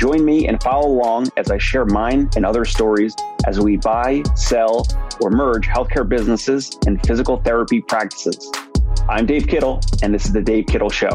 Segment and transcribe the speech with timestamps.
[0.00, 3.14] Join me and follow along as I share mine and other stories
[3.46, 4.86] as we buy, sell,
[5.20, 8.50] or merge healthcare businesses and physical therapy practices.
[9.10, 11.10] I'm Dave Kittle, and this is The Dave Kittle Show.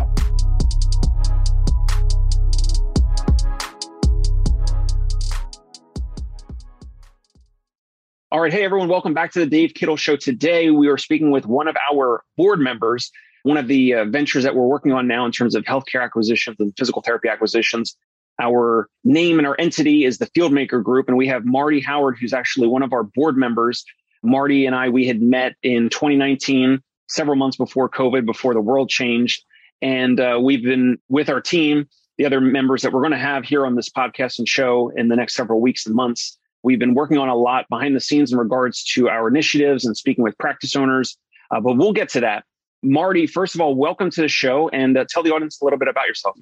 [8.31, 8.53] All right.
[8.53, 8.87] Hey, everyone.
[8.87, 10.15] Welcome back to the Dave Kittle Show.
[10.15, 14.43] Today, we are speaking with one of our board members, one of the uh, ventures
[14.43, 17.97] that we're working on now in terms of healthcare acquisitions and physical therapy acquisitions
[18.39, 22.33] our name and our entity is the Fieldmaker Group, and we have Marty Howard, who's
[22.33, 23.85] actually one of our board members.
[24.23, 28.89] Marty and I, we had met in 2019, several months before COVID, before the world
[28.89, 29.43] changed.
[29.81, 33.45] And uh, we've been with our team, the other members that we're going to have
[33.45, 36.37] here on this podcast and show in the next several weeks and months.
[36.63, 39.95] We've been working on a lot behind the scenes in regards to our initiatives and
[39.95, 41.17] speaking with practice owners,
[41.51, 42.43] uh, but we'll get to that.
[42.81, 45.79] Marty, first of all, welcome to the show and uh, tell the audience a little
[45.79, 46.35] bit about yourself.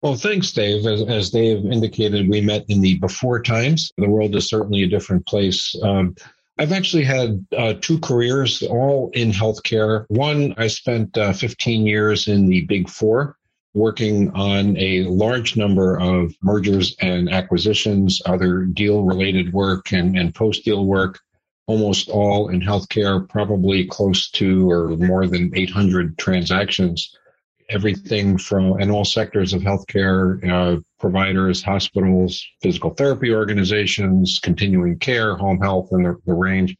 [0.00, 0.86] Well, thanks, Dave.
[0.86, 3.92] As, as, Dave indicated, we met in the before times.
[3.96, 5.74] The world is certainly a different place.
[5.82, 6.14] Um,
[6.56, 10.04] I've actually had uh, two careers, all in healthcare.
[10.08, 13.36] One, I spent uh, 15 years in the Big Four,
[13.74, 20.32] working on a large number of mergers and acquisitions, other deal related work, and, and
[20.32, 21.18] post deal work,
[21.66, 27.16] almost all in healthcare, probably close to or more than 800 transactions
[27.68, 35.36] everything from in all sectors of healthcare uh, providers, hospitals, physical therapy organizations, continuing care,
[35.36, 36.76] home health, and the, the range.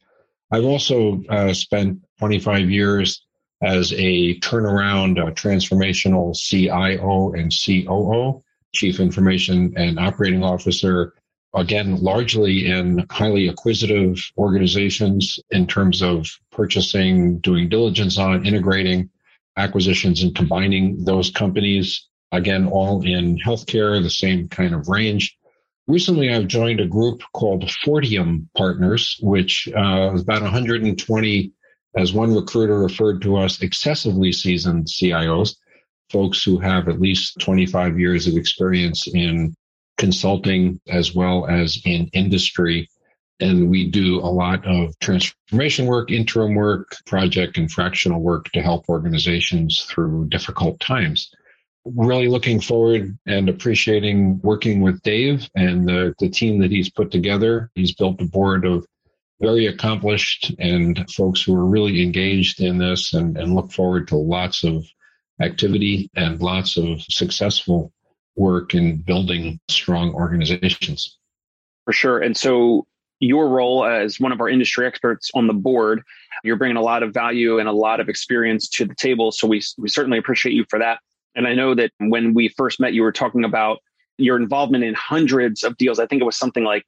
[0.51, 3.23] I've also uh, spent 25 years
[3.61, 8.43] as a turnaround uh, transformational CIO and COO,
[8.73, 11.13] Chief Information and Operating Officer.
[11.55, 19.09] Again, largely in highly acquisitive organizations in terms of purchasing, doing diligence on, integrating,
[19.59, 25.35] acquisitions and combining those companies, again, all in healthcare, the same kind of range.
[25.87, 31.51] Recently, I've joined a group called Fortium Partners, which uh, is about 120,
[31.95, 35.55] as one recruiter referred to us, excessively seasoned CIOs,
[36.11, 39.55] folks who have at least 25 years of experience in
[39.97, 42.87] consulting as well as in industry
[43.39, 48.61] and we do a lot of transformation work, interim work, project and fractional work to
[48.61, 51.31] help organizations through difficult times.
[51.85, 57.11] Really looking forward and appreciating working with Dave and the, the team that he's put
[57.11, 57.71] together.
[57.75, 58.85] He's built a board of
[59.41, 64.17] very accomplished and folks who are really engaged in this and, and look forward to
[64.17, 64.85] lots of
[65.41, 67.93] activity and lots of successful
[68.35, 71.17] work in building strong organizations.
[71.85, 72.19] For sure.
[72.19, 72.85] And so
[73.19, 76.01] your role as one of our industry experts on the board.
[76.43, 79.31] You're bringing a lot of value and a lot of experience to the table.
[79.31, 80.99] So we, we certainly appreciate you for that.
[81.35, 83.79] And I know that when we first met, you were talking about
[84.17, 85.99] your involvement in hundreds of deals.
[85.99, 86.85] I think it was something like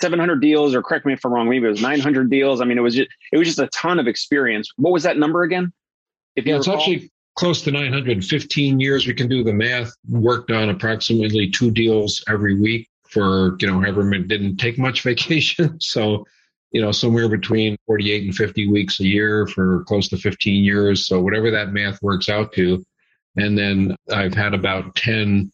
[0.00, 2.60] 700 deals, or correct me if I'm wrong, maybe it was 900 deals.
[2.60, 4.70] I mean, it was just, it was just a ton of experience.
[4.76, 5.72] What was that number again?
[6.34, 9.06] If yeah, it's actually close to 915 years.
[9.06, 9.92] We can do the math.
[10.08, 15.80] Worked on approximately two deals every week for, you know, it didn't take much vacation.
[15.80, 16.26] So,
[16.72, 21.06] you know, somewhere between 48 and 50 weeks a year for close to 15 years.
[21.06, 22.84] So whatever that math works out to.
[23.36, 25.52] And then I've had about 10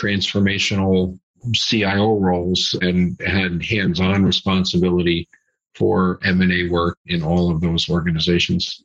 [0.00, 1.18] transformational
[1.54, 5.28] CIO roles and had hands-on responsibility
[5.74, 8.84] for M&A work in all of those organizations.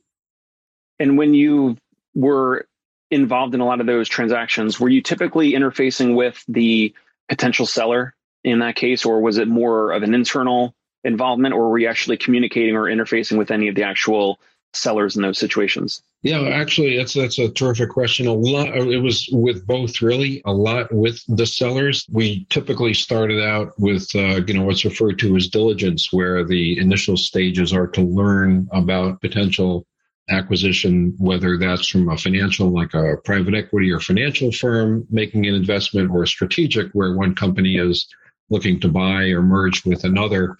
[0.98, 1.76] And when you
[2.14, 2.66] were
[3.10, 6.94] involved in a lot of those transactions, were you typically interfacing with the
[7.28, 8.14] potential seller
[8.46, 12.16] in that case, or was it more of an internal involvement, or were you actually
[12.16, 14.38] communicating or interfacing with any of the actual
[14.72, 16.02] sellers in those situations?
[16.22, 18.26] Yeah, actually, that's that's a terrific question.
[18.26, 18.68] A lot.
[18.68, 20.42] It was with both, really.
[20.44, 22.06] A lot with the sellers.
[22.10, 26.78] We typically started out with, uh, you know, what's referred to as diligence, where the
[26.78, 29.86] initial stages are to learn about potential
[30.28, 35.54] acquisition, whether that's from a financial, like a private equity or financial firm making an
[35.54, 38.06] investment, or strategic, where one company is
[38.50, 40.56] looking to buy or merge with another.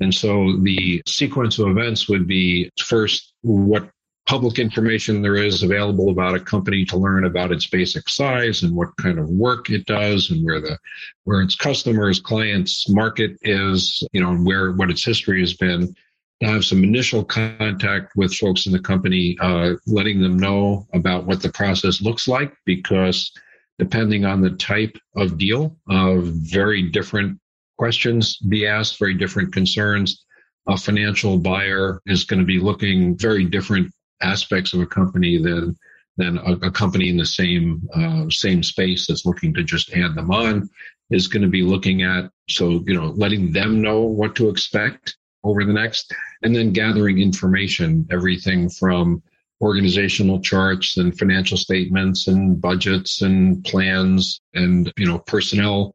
[0.00, 3.90] And so the sequence of events would be first, what
[4.26, 8.74] public information there is available about a company to learn about its basic size and
[8.74, 10.76] what kind of work it does and where the
[11.24, 15.94] where its customers clients market is you know and where what its history has been
[16.40, 21.24] to have some initial contact with folks in the company, uh, letting them know about
[21.24, 23.32] what the process looks like, because
[23.78, 27.38] depending on the type of deal, uh, very different
[27.78, 30.24] questions be asked, very different concerns.
[30.68, 33.92] A financial buyer is going to be looking very different
[34.22, 35.76] aspects of a company than
[36.16, 40.14] than a, a company in the same uh, same space that's looking to just add
[40.14, 40.68] them on
[41.10, 45.16] is going to be looking at so you know letting them know what to expect
[45.44, 46.12] over the next
[46.42, 49.22] and then gathering information everything from
[49.60, 55.94] organizational charts and financial statements and budgets and plans and you know personnel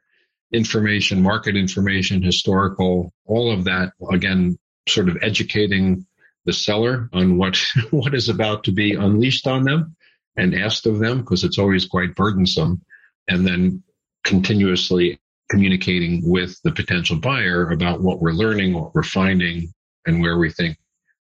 [0.51, 4.57] information market information historical all of that again
[4.89, 6.05] sort of educating
[6.45, 7.57] the seller on what
[7.91, 9.95] what is about to be unleashed on them
[10.37, 12.81] and asked of them because it's always quite burdensome
[13.27, 13.83] and then
[14.23, 15.19] continuously
[15.49, 19.71] communicating with the potential buyer about what we're learning what we're finding
[20.07, 20.77] and where we think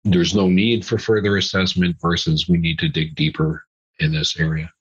[0.04, 3.64] there's no need for further assessment versus we need to dig deeper
[4.00, 4.72] in this area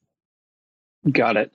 [1.12, 1.52] got it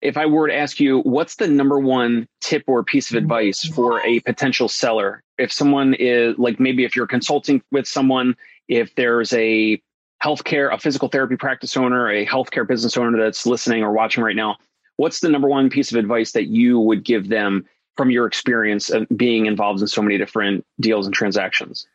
[0.00, 3.64] if I were to ask you, what's the number one tip or piece of advice
[3.66, 5.22] for a potential seller?
[5.38, 8.36] If someone is like, maybe if you're consulting with someone,
[8.68, 9.82] if there's a
[10.22, 14.36] healthcare, a physical therapy practice owner, a healthcare business owner that's listening or watching right
[14.36, 14.56] now,
[14.96, 17.66] what's the number one piece of advice that you would give them
[17.96, 21.86] from your experience of being involved in so many different deals and transactions?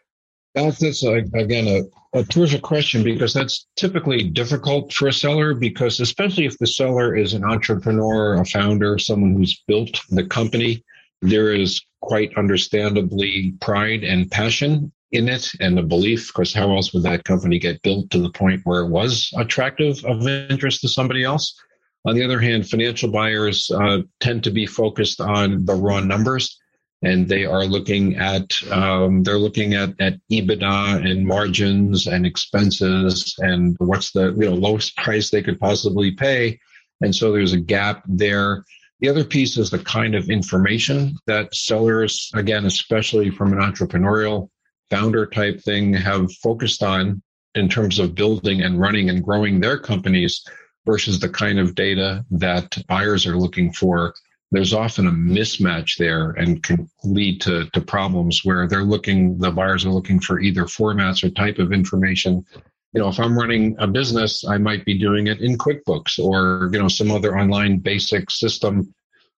[0.55, 6.45] That's, again a, a terrific question because that's typically difficult for a seller because especially
[6.45, 10.83] if the seller is an entrepreneur, a founder, someone who's built the company,
[11.21, 16.93] there is quite understandably pride and passion in it and the belief because how else
[16.93, 20.87] would that company get built to the point where it was attractive of interest to
[20.87, 21.59] somebody else?
[22.05, 26.59] On the other hand financial buyers uh, tend to be focused on the raw numbers
[27.03, 33.35] and they are looking at um, they're looking at at EBITDA and margins and expenses
[33.39, 36.59] and what's the you know lowest price they could possibly pay,
[37.01, 38.63] and so there's a gap there.
[39.01, 44.49] The other piece is the kind of information that sellers, again, especially from an entrepreneurial
[44.89, 47.21] founder type thing, have focused on
[47.55, 50.43] in terms of building and running and growing their companies
[50.85, 54.13] versus the kind of data that buyers are looking for
[54.53, 59.49] there's often a mismatch there and can lead to, to problems where they're looking, the
[59.49, 62.45] buyers are looking for either formats or type of information.
[62.93, 66.69] You know, if I'm running a business, I might be doing it in QuickBooks or,
[66.71, 68.93] you know, some other online basic system.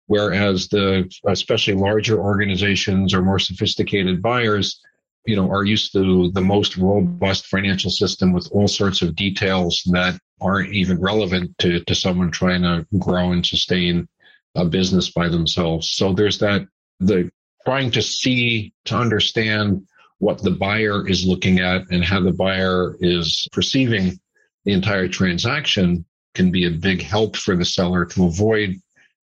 [0.07, 4.83] Whereas the, especially larger organizations or more sophisticated buyers,
[5.27, 9.81] you know, are used to the most robust financial system with all sorts of details
[9.93, 14.09] that aren't even relevant to, to someone trying to grow and sustain
[14.55, 15.91] a business by themselves.
[15.93, 16.67] So there's that
[17.01, 17.31] the
[17.65, 19.87] trying to see to understand
[20.19, 24.19] what the buyer is looking at and how the buyer is perceiving
[24.65, 26.05] the entire transaction
[26.35, 28.77] can be a big help for the seller to avoid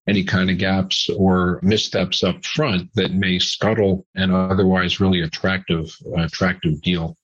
[0.08, 5.96] any kind of gaps or missteps up front that may scuttle an otherwise really attractive
[6.18, 7.16] attractive deal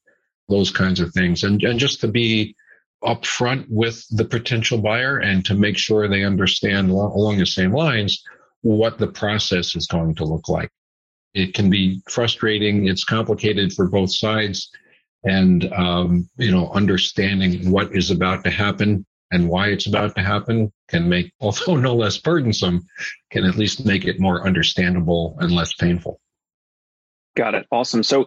[0.48, 2.56] those kinds of things and and just to be
[3.04, 8.24] upfront with the potential buyer and to make sure they understand along the same lines
[8.62, 10.70] what the process is going to look like.
[11.34, 12.88] It can be frustrating.
[12.88, 14.70] It's complicated for both sides.
[15.24, 20.24] And, um, you know, understanding what is about to happen and why it's about to
[20.24, 22.86] happen can make, although no less burdensome,
[23.32, 26.20] can at least make it more understandable and less painful.
[27.36, 27.68] Got it.
[27.72, 28.02] Awesome.
[28.02, 28.26] So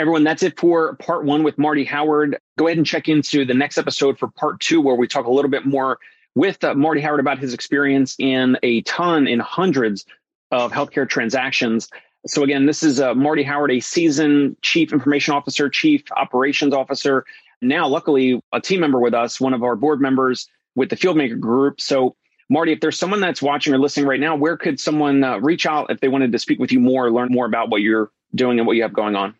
[0.00, 2.38] Everyone, that's it for part one with Marty Howard.
[2.56, 5.30] Go ahead and check into the next episode for part two, where we talk a
[5.30, 5.98] little bit more
[6.34, 10.06] with uh, Marty Howard about his experience in a ton, in hundreds
[10.52, 11.90] of healthcare transactions.
[12.26, 17.26] So, again, this is uh, Marty Howard, a seasoned chief information officer, chief operations officer.
[17.60, 21.38] Now, luckily, a team member with us, one of our board members with the Fieldmaker
[21.38, 21.78] Group.
[21.78, 22.16] So,
[22.48, 25.66] Marty, if there's someone that's watching or listening right now, where could someone uh, reach
[25.66, 28.58] out if they wanted to speak with you more, learn more about what you're doing
[28.58, 29.34] and what you have going on?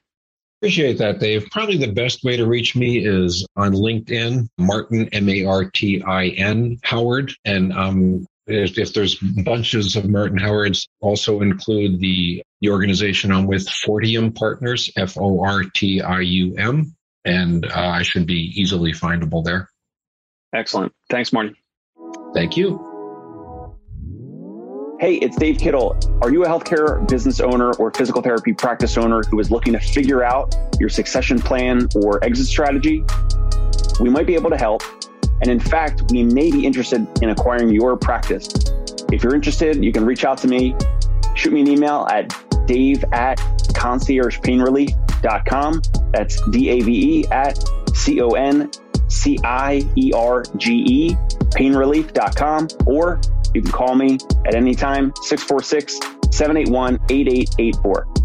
[0.61, 1.49] Appreciate that, Dave.
[1.50, 6.02] Probably the best way to reach me is on LinkedIn, Martin, M A R T
[6.02, 7.33] I N, Howard.
[7.47, 13.47] And um, if, if, there's bunches of Martin Howards, also include the, the organization I'm
[13.47, 16.95] with, Fortium Partners, F O R T I U M.
[17.25, 19.71] And uh, I should be easily findable there.
[20.55, 20.93] Excellent.
[21.09, 21.57] Thanks, Martin.
[22.35, 22.89] Thank you.
[25.00, 25.99] Hey, it's Dave Kittle.
[26.21, 29.80] Are you a healthcare business owner or physical therapy practice owner who is looking to
[29.80, 33.02] figure out your succession plan or exit strategy?
[33.99, 34.83] We might be able to help.
[35.40, 38.47] And in fact, we may be interested in acquiring your practice.
[39.11, 40.76] If you're interested, you can reach out to me.
[41.35, 42.28] Shoot me an email at
[42.66, 43.38] dave at
[43.73, 45.83] conciergepainrelief.com painrelief.com.
[46.12, 47.59] That's D A V E at
[47.95, 48.71] C O N
[49.09, 51.14] C I E R G E,
[51.54, 52.69] painrelief.com.
[52.87, 53.21] Or
[53.54, 55.99] you can call me at any time, 646
[56.30, 58.19] 781 8884.